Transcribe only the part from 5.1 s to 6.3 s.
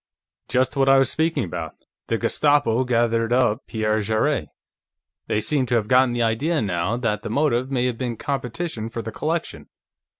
they seem to have gotten the